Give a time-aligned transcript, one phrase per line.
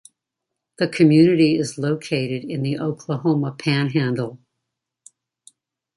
[0.79, 4.39] The community is located in the Oklahoma Panhandle.